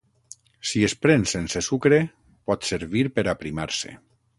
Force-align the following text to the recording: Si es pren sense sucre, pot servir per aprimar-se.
Si 0.69 0.81
es 0.87 0.95
pren 1.03 1.27
sense 1.33 1.63
sucre, 1.67 2.03
pot 2.51 2.69
servir 2.75 3.09
per 3.19 3.31
aprimar-se. 3.39 3.99